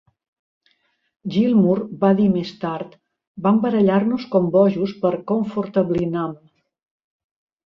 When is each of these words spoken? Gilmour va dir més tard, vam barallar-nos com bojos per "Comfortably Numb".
Gilmour 1.33 1.81
va 2.05 2.09
dir 2.19 2.25
més 2.37 2.53
tard, 2.63 2.95
vam 3.49 3.61
barallar-nos 3.67 4.27
com 4.33 4.49
bojos 4.57 4.95
per 5.05 5.13
"Comfortably 5.35 6.11
Numb". 6.17 6.43